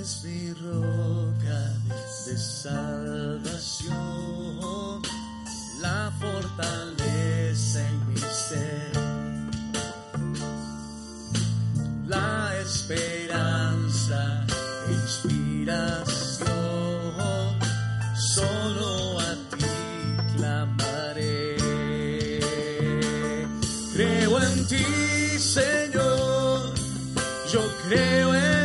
[0.00, 1.60] Eres mi roca
[2.24, 3.92] de salvación,
[5.82, 8.92] la fortaleza en mi ser,
[12.06, 14.46] la esperanza
[14.88, 16.48] inspiración.
[18.16, 19.66] Solo a ti
[20.34, 21.56] clamaré.
[23.92, 24.84] Creo en ti,
[25.38, 26.72] Señor.
[27.52, 28.59] Yo creo en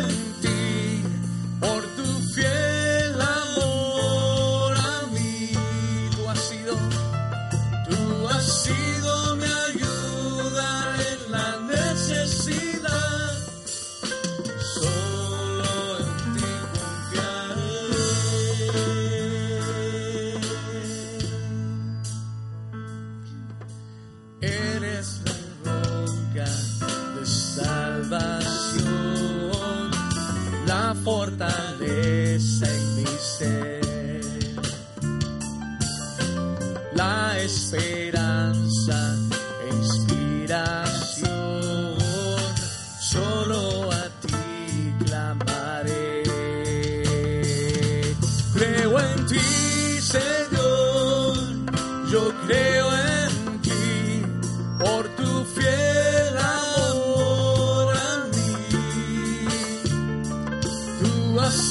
[24.85, 25.33] Eres la
[25.71, 26.49] roca
[27.15, 28.85] de salvación,
[30.67, 33.81] la fortaleza en mi ser,
[36.93, 38.97] la esperanza
[39.63, 41.25] e inspiración.
[42.99, 46.23] Solo a ti clamaré.
[48.53, 51.37] Creo en ti, Señor.
[52.11, 52.74] Yo creo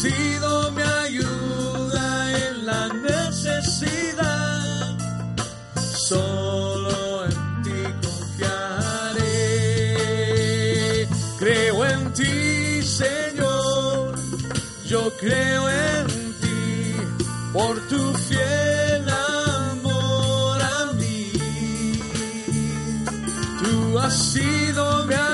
[0.05, 2.07] sido mi ayuda
[2.45, 4.51] en la necesidad.
[6.09, 9.23] Solo en ti confiaré.
[11.39, 14.15] Creo en ti, Señor.
[14.87, 16.07] Yo creo en
[16.43, 16.59] ti
[17.53, 21.33] por tu fiel amor a mí.
[23.63, 25.34] Tú has sido mi ayuda